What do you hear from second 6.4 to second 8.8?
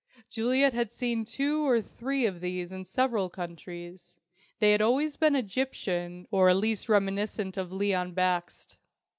at least reminiscent of Leon Bakst.